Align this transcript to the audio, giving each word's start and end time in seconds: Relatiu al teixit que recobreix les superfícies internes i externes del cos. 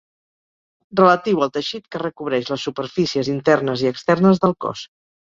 Relatiu 0.99 1.41
al 1.45 1.51
teixit 1.57 1.83
que 1.95 1.99
recobreix 2.03 2.49
les 2.53 2.63
superfícies 2.69 3.29
internes 3.33 3.83
i 3.85 3.91
externes 3.91 4.41
del 4.47 4.57
cos. 4.67 4.83